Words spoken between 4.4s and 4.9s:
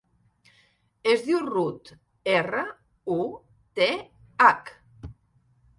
hac.